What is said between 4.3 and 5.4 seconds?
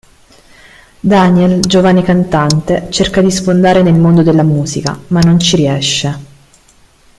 musica, ma non